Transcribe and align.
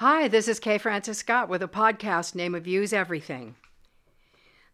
Hi, 0.00 0.28
this 0.28 0.46
is 0.46 0.60
Kay 0.60 0.78
Francis 0.78 1.18
Scott 1.18 1.48
with 1.48 1.60
a 1.60 1.66
podcast 1.66 2.36
name 2.36 2.54
of 2.54 2.68
Use 2.68 2.92
Everything. 2.92 3.56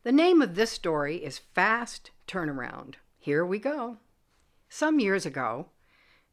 The 0.03 0.13
name 0.13 0.43
of 0.43 0.55
this 0.55 0.71
story 0.71 1.25
is 1.25 1.39
Fast 1.55 2.11
Turnaround. 2.29 2.97
Here 3.19 3.43
we 3.43 3.59
go. 3.59 3.97
Some 4.69 5.01
years 5.01 5.25
ago, 5.25 5.71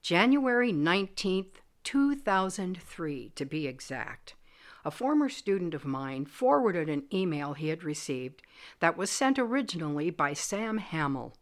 January 0.01 0.73
19th, 0.73 1.61
2003 1.85 3.31
to 3.33 3.45
be 3.45 3.65
exact, 3.65 4.35
a 4.83 4.91
former 4.91 5.29
student 5.29 5.73
of 5.73 5.85
mine 5.85 6.25
forwarded 6.25 6.89
an 6.89 7.03
email 7.13 7.53
he 7.53 7.69
had 7.69 7.85
received 7.85 8.41
that 8.81 8.97
was 8.97 9.09
sent 9.09 9.39
originally 9.39 10.09
by 10.09 10.33
Sam 10.33 10.79
Hamill, 10.79 11.37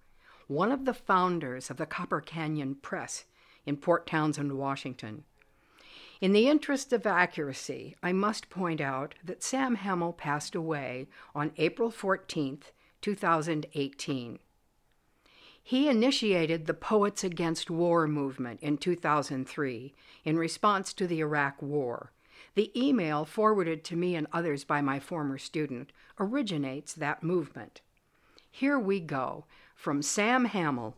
one 0.45 0.71
of 0.71 0.86
the 0.86 0.93
founders 0.93 1.71
of 1.71 1.77
the 1.77 1.88
Copper 1.88 2.21
Canyon 2.21 2.75
Press 2.75 3.25
in 3.66 3.75
Port 3.75 4.05
Townsend, 4.05 4.55
Washington. 4.55 5.23
In 6.21 6.33
the 6.33 6.49
interest 6.49 6.91
of 6.91 7.05
accuracy, 7.05 7.95
I 8.04 8.11
must 8.11 8.49
point 8.49 8.81
out 8.81 9.16
that 9.23 9.41
Sam 9.41 9.75
Hamill 9.75 10.12
passed 10.12 10.53
away 10.53 11.07
on 11.34 11.53
April 11.55 11.91
14, 11.91 12.59
2018. 12.99 14.39
He 15.63 15.88
initiated 15.88 16.66
the 16.66 16.73
Poets 16.73 17.23
Against 17.23 17.70
War 17.70 18.05
movement 18.05 18.59
in 18.61 18.77
2003 18.77 19.94
in 20.25 20.38
response 20.38 20.94
to 20.94 21.08
the 21.08 21.21
Iraq 21.21 21.61
War. 21.61 22.11
The 22.55 22.72
email 22.77 23.23
forwarded 23.23 23.86
to 23.86 23.95
me 23.95 24.16
and 24.16 24.27
others 24.33 24.66
by 24.66 24.81
my 24.81 24.99
former 24.99 25.38
student 25.38 25.94
originates 26.20 26.94
that 26.95 27.23
movement. 27.23 27.80
Here 28.52 28.77
we 28.77 28.99
go 28.99 29.45
from 29.73 30.02
Sam 30.02 30.45
Hamill 30.45 30.97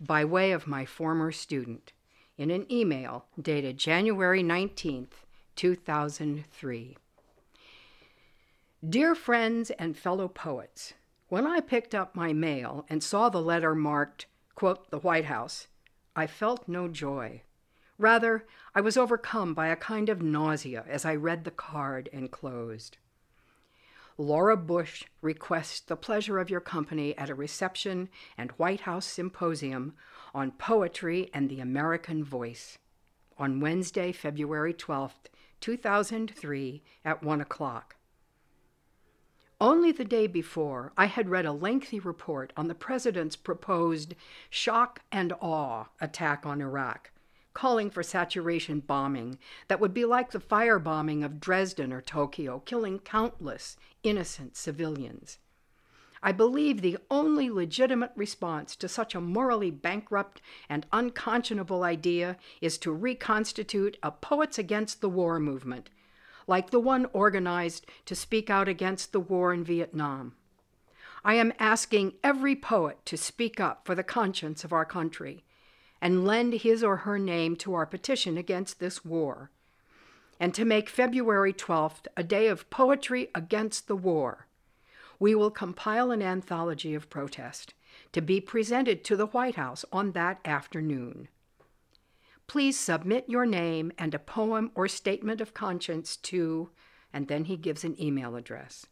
by 0.00 0.24
way 0.24 0.52
of 0.52 0.66
my 0.66 0.86
former 0.86 1.30
student 1.30 1.92
in 2.36 2.50
an 2.50 2.70
email 2.70 3.26
dated 3.40 3.78
January 3.78 4.42
19, 4.42 5.08
2003. 5.54 6.96
Dear 8.88 9.14
friends 9.14 9.70
and 9.70 9.96
fellow 9.96 10.28
poets, 10.28 10.94
when 11.28 11.46
I 11.46 11.60
picked 11.60 11.94
up 11.94 12.16
my 12.16 12.32
mail 12.32 12.84
and 12.88 13.02
saw 13.02 13.28
the 13.28 13.40
letter 13.40 13.74
marked, 13.74 14.26
quote, 14.54 14.90
the 14.90 14.98
White 14.98 15.26
House, 15.26 15.68
I 16.14 16.26
felt 16.26 16.68
no 16.68 16.88
joy. 16.88 17.42
Rather, 17.96 18.44
I 18.74 18.80
was 18.80 18.96
overcome 18.96 19.54
by 19.54 19.68
a 19.68 19.76
kind 19.76 20.08
of 20.08 20.20
nausea 20.20 20.84
as 20.88 21.04
I 21.04 21.14
read 21.14 21.44
the 21.44 21.50
card 21.50 22.08
enclosed. 22.12 22.98
Laura 24.18 24.56
Bush 24.56 25.04
requests 25.20 25.80
the 25.80 25.96
pleasure 25.96 26.38
of 26.38 26.50
your 26.50 26.60
company 26.60 27.16
at 27.16 27.30
a 27.30 27.34
reception 27.34 28.08
and 28.36 28.50
White 28.52 28.82
House 28.82 29.06
symposium 29.06 29.94
on 30.34 30.52
poetry 30.52 31.30
and 31.32 31.48
the 31.48 31.60
American 31.60 32.22
voice 32.22 32.78
on 33.38 33.60
Wednesday, 33.60 34.12
February 34.12 34.74
12th, 34.74 35.28
2003, 35.60 36.82
at 37.04 37.22
1 37.22 37.40
o'clock. 37.40 37.96
Only 39.60 39.92
the 39.92 40.04
day 40.04 40.26
before, 40.26 40.92
I 40.96 41.06
had 41.06 41.28
read 41.28 41.46
a 41.46 41.52
lengthy 41.52 42.00
report 42.00 42.52
on 42.56 42.68
the 42.68 42.74
president's 42.74 43.36
proposed 43.36 44.14
shock 44.50 45.02
and 45.12 45.32
awe 45.40 45.86
attack 46.00 46.44
on 46.44 46.60
Iraq, 46.60 47.12
calling 47.54 47.90
for 47.90 48.02
saturation 48.02 48.80
bombing 48.80 49.38
that 49.68 49.80
would 49.80 49.94
be 49.94 50.04
like 50.04 50.30
the 50.30 50.40
firebombing 50.40 51.24
of 51.24 51.40
Dresden 51.40 51.92
or 51.92 52.00
Tokyo, 52.00 52.60
killing 52.60 52.98
countless 52.98 53.76
innocent 54.02 54.56
civilians. 54.56 55.38
I 56.22 56.30
believe 56.30 56.80
the 56.80 56.98
only 57.10 57.50
legitimate 57.50 58.12
response 58.14 58.76
to 58.76 58.88
such 58.88 59.14
a 59.14 59.20
morally 59.20 59.72
bankrupt 59.72 60.40
and 60.68 60.86
unconscionable 60.92 61.82
idea 61.82 62.36
is 62.60 62.78
to 62.78 62.92
reconstitute 62.92 63.98
a 64.02 64.12
Poets 64.12 64.56
Against 64.56 65.00
the 65.00 65.08
War 65.08 65.40
movement, 65.40 65.90
like 66.46 66.70
the 66.70 66.78
one 66.78 67.06
organized 67.12 67.86
to 68.06 68.14
speak 68.14 68.50
out 68.50 68.68
against 68.68 69.12
the 69.12 69.20
war 69.20 69.52
in 69.52 69.64
Vietnam. 69.64 70.34
I 71.24 71.34
am 71.34 71.52
asking 71.58 72.14
every 72.22 72.54
poet 72.54 72.98
to 73.06 73.16
speak 73.16 73.58
up 73.58 73.84
for 73.84 73.94
the 73.94 74.02
conscience 74.04 74.64
of 74.64 74.72
our 74.72 74.84
country 74.84 75.44
and 76.02 76.26
lend 76.26 76.52
his 76.52 76.84
or 76.84 76.98
her 76.98 77.18
name 77.18 77.56
to 77.56 77.72
our 77.72 77.86
petition 77.86 78.36
against 78.36 78.78
this 78.78 79.02
war, 79.02 79.50
and 80.38 80.52
to 80.52 80.66
make 80.66 80.90
February 80.90 81.54
12th 81.54 82.06
a 82.18 82.22
day 82.22 82.48
of 82.48 82.68
poetry 82.68 83.30
against 83.34 83.88
the 83.88 83.96
war 83.96 84.46
we 85.22 85.36
will 85.36 85.52
compile 85.52 86.10
an 86.10 86.20
anthology 86.20 86.94
of 86.94 87.08
protest 87.08 87.74
to 88.10 88.20
be 88.20 88.40
presented 88.40 89.04
to 89.04 89.14
the 89.14 89.26
White 89.26 89.54
House 89.54 89.84
on 89.92 90.10
that 90.10 90.40
afternoon. 90.44 91.28
Please 92.48 92.76
submit 92.76 93.28
your 93.28 93.46
name 93.46 93.92
and 93.96 94.14
a 94.14 94.18
poem 94.18 94.72
or 94.74 94.88
statement 94.88 95.40
of 95.40 95.54
conscience 95.54 96.16
to, 96.16 96.70
and 97.12 97.28
then 97.28 97.44
he 97.44 97.56
gives 97.56 97.84
an 97.84 97.94
email 98.02 98.34
address. 98.34 98.84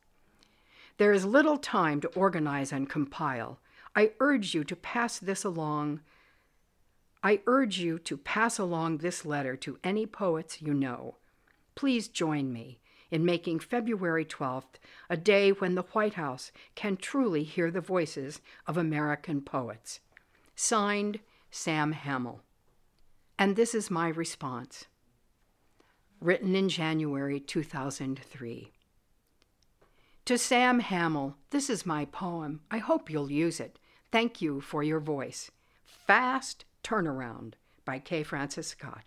There 0.98 1.12
is 1.12 1.24
little 1.24 1.58
time 1.58 2.00
to 2.02 2.08
organize 2.10 2.70
and 2.70 2.88
compile. 2.88 3.58
I 3.96 4.12
urge 4.20 4.54
you 4.54 4.62
to 4.62 4.76
pass 4.76 5.18
this 5.18 5.42
along. 5.42 5.98
I 7.22 7.42
urge 7.46 7.78
you 7.78 7.98
to 8.00 8.16
pass 8.16 8.58
along 8.58 8.98
this 8.98 9.26
letter 9.26 9.56
to 9.56 9.78
any 9.84 10.06
poets 10.06 10.62
you 10.62 10.72
know. 10.72 11.16
Please 11.74 12.08
join 12.08 12.52
me 12.52 12.80
in 13.10 13.24
making 13.24 13.60
February 13.60 14.24
12th 14.24 14.78
a 15.10 15.16
day 15.16 15.50
when 15.50 15.74
the 15.74 15.82
White 15.82 16.14
House 16.14 16.50
can 16.74 16.96
truly 16.96 17.42
hear 17.42 17.70
the 17.70 17.80
voices 17.80 18.40
of 18.66 18.76
American 18.76 19.42
poets. 19.42 20.00
Signed, 20.54 21.20
Sam 21.50 21.92
Hamill. 21.92 22.40
And 23.38 23.56
this 23.56 23.74
is 23.74 23.90
my 23.90 24.08
response. 24.08 24.86
Written 26.20 26.54
in 26.54 26.68
January 26.68 27.40
2003. 27.40 28.72
To 30.26 30.38
Sam 30.38 30.80
Hamill, 30.80 31.36
this 31.50 31.68
is 31.68 31.84
my 31.84 32.04
poem. 32.04 32.60
I 32.70 32.78
hope 32.78 33.10
you'll 33.10 33.30
use 33.30 33.58
it. 33.58 33.78
Thank 34.12 34.40
you 34.40 34.60
for 34.60 34.82
your 34.82 35.00
voice. 35.00 35.50
Fast 36.06 36.64
Turnaround 36.84 37.54
by 37.84 37.98
K. 37.98 38.22
Francis 38.22 38.68
Scott. 38.68 39.04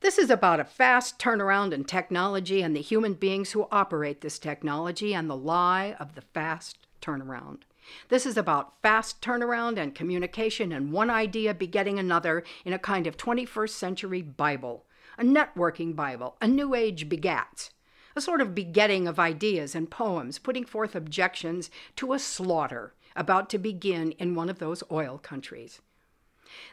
This 0.00 0.18
is 0.18 0.30
about 0.30 0.60
a 0.60 0.64
fast 0.64 1.18
turnaround 1.18 1.72
in 1.72 1.84
technology 1.84 2.62
and 2.62 2.76
the 2.76 2.80
human 2.80 3.14
beings 3.14 3.52
who 3.52 3.68
operate 3.70 4.20
this 4.20 4.38
technology 4.38 5.14
and 5.14 5.28
the 5.28 5.36
lie 5.36 5.96
of 5.98 6.14
the 6.14 6.20
fast 6.20 6.78
turnaround. 7.00 7.62
This 8.08 8.26
is 8.26 8.36
about 8.36 8.80
fast 8.82 9.20
turnaround 9.20 9.78
and 9.78 9.94
communication 9.94 10.72
and 10.72 10.92
one 10.92 11.10
idea 11.10 11.54
begetting 11.54 11.98
another 11.98 12.44
in 12.64 12.72
a 12.72 12.78
kind 12.78 13.06
of 13.06 13.16
21st 13.16 13.70
century 13.70 14.22
Bible, 14.22 14.84
a 15.18 15.24
networking 15.24 15.96
Bible, 15.96 16.36
a 16.40 16.48
new 16.48 16.74
age 16.74 17.08
begats, 17.08 17.70
a 18.14 18.20
sort 18.20 18.40
of 18.40 18.54
begetting 18.54 19.06
of 19.06 19.18
ideas 19.18 19.74
and 19.74 19.90
poems 19.90 20.38
putting 20.38 20.64
forth 20.64 20.94
objections 20.94 21.70
to 21.96 22.12
a 22.12 22.18
slaughter 22.18 22.92
about 23.16 23.50
to 23.50 23.58
begin 23.58 24.12
in 24.12 24.34
one 24.34 24.48
of 24.48 24.58
those 24.58 24.82
oil 24.90 25.18
countries. 25.18 25.80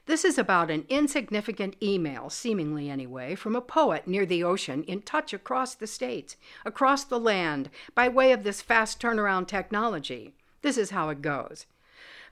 This 0.05 0.23
is 0.23 0.37
about 0.37 0.69
an 0.69 0.85
insignificant 0.87 1.75
email, 1.81 2.29
seemingly 2.29 2.89
anyway, 2.89 3.35
from 3.35 3.55
a 3.55 3.61
poet 3.61 4.07
near 4.07 4.25
the 4.25 4.43
ocean 4.43 4.83
in 4.83 5.01
touch 5.01 5.33
across 5.33 5.73
the 5.73 5.87
states, 5.87 6.37
across 6.63 7.03
the 7.03 7.19
land, 7.19 7.69
by 7.95 8.07
way 8.07 8.31
of 8.31 8.43
this 8.43 8.61
fast 8.61 9.01
turnaround 9.01 9.47
technology. 9.47 10.35
This 10.61 10.77
is 10.77 10.91
how 10.91 11.09
it 11.09 11.21
goes. 11.21 11.65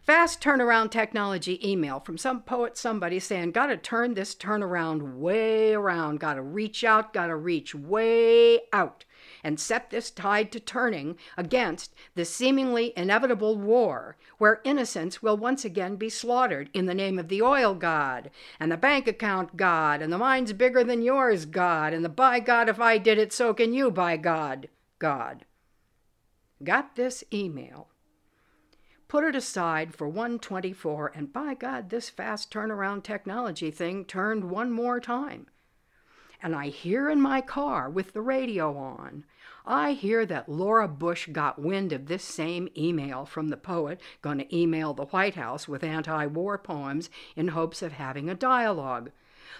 Fast 0.01 0.41
turnaround 0.41 0.89
technology 0.89 1.59
email 1.67 1.99
from 1.99 2.17
some 2.17 2.41
poet, 2.41 2.75
somebody 2.75 3.19
saying, 3.19 3.51
Gotta 3.51 3.77
turn 3.77 4.15
this 4.15 4.33
turnaround 4.33 5.17
way 5.19 5.73
around, 5.73 6.19
gotta 6.19 6.41
reach 6.41 6.83
out, 6.83 7.13
gotta 7.13 7.35
reach 7.35 7.75
way 7.75 8.61
out 8.73 9.05
and 9.43 9.59
set 9.59 9.91
this 9.91 10.09
tide 10.09 10.51
to 10.51 10.59
turning 10.59 11.17
against 11.37 11.93
the 12.15 12.25
seemingly 12.25 12.93
inevitable 12.97 13.55
war, 13.55 14.17
where 14.39 14.61
innocents 14.63 15.21
will 15.21 15.37
once 15.37 15.63
again 15.63 15.97
be 15.97 16.09
slaughtered 16.09 16.71
in 16.73 16.87
the 16.87 16.95
name 16.95 17.19
of 17.19 17.27
the 17.27 17.41
oil 17.41 17.75
god, 17.75 18.31
and 18.59 18.71
the 18.71 18.77
bank 18.77 19.07
account 19.07 19.55
god, 19.55 20.01
and 20.01 20.11
the 20.11 20.17
mine's 20.17 20.53
bigger 20.53 20.83
than 20.83 21.03
yours 21.03 21.45
god, 21.45 21.93
and 21.93 22.03
the 22.03 22.09
by 22.09 22.39
God, 22.39 22.69
if 22.69 22.79
I 22.79 22.97
did 22.97 23.19
it, 23.19 23.31
so 23.31 23.53
can 23.53 23.71
you, 23.71 23.91
by 23.91 24.17
God, 24.17 24.67
God. 24.97 25.45
Got 26.63 26.95
this 26.95 27.23
email. 27.31 27.90
Put 29.11 29.25
it 29.25 29.35
aside 29.35 29.93
for 29.93 30.07
124, 30.07 31.11
and 31.13 31.33
by 31.33 31.53
God, 31.53 31.89
this 31.89 32.09
fast 32.09 32.49
turnaround 32.49 33.03
technology 33.03 33.69
thing 33.69 34.05
turned 34.05 34.49
one 34.49 34.71
more 34.71 35.01
time 35.01 35.47
and 36.43 36.55
I 36.55 36.69
hear 36.69 37.09
in 37.09 37.21
my 37.21 37.41
car 37.41 37.89
with 37.89 38.13
the 38.13 38.21
radio 38.21 38.75
on, 38.75 39.25
I 39.65 39.91
hear 39.93 40.25
that 40.25 40.49
Laura 40.49 40.87
Bush 40.87 41.29
got 41.31 41.61
wind 41.61 41.93
of 41.93 42.07
this 42.07 42.23
same 42.23 42.67
email 42.75 43.25
from 43.25 43.49
the 43.49 43.57
poet 43.57 44.01
going 44.21 44.39
to 44.39 44.55
email 44.55 44.93
the 44.93 45.05
White 45.05 45.35
House 45.35 45.67
with 45.67 45.83
anti 45.83 46.25
war 46.25 46.57
poems 46.57 47.09
in 47.35 47.49
hopes 47.49 47.83
of 47.83 47.93
having 47.93 48.29
a 48.29 48.35
dialogue. 48.35 49.11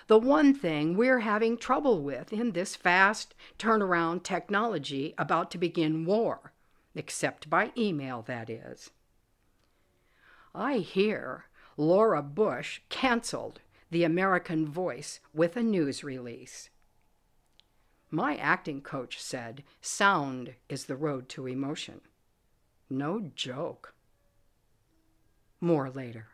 The 0.08 0.18
one 0.18 0.56
thing 0.56 0.98
we're 0.98 1.20
having 1.20 1.58
trouble 1.58 2.02
with 2.02 2.34
in 2.34 2.54
this 2.54 2.76
fast 2.76 3.36
turnaround 3.60 4.24
technology 4.24 5.14
about 5.18 5.52
to 5.52 5.60
begin 5.60 6.06
war, 6.06 6.54
except 6.96 7.50
by 7.50 7.72
email, 7.78 8.24
that 8.24 8.50
is. 8.50 8.90
I 10.54 10.80
hear 10.80 11.46
Laura 11.78 12.22
Bush 12.22 12.82
canceled 12.90 13.62
the 13.90 14.04
American 14.04 14.68
Voice 14.68 15.20
with 15.34 15.56
a 15.56 15.64
news 15.64 16.04
release. 16.04 16.70
My 18.10 18.36
acting 18.36 18.82
coach 18.82 19.22
said 19.22 19.64
sound 19.80 20.56
is 20.68 20.86
the 20.86 20.98
road 20.98 21.30
to 21.30 21.48
emotion. 21.48 22.02
No 22.90 23.32
joke. 23.36 23.94
More 25.62 25.90
later. 25.90 26.31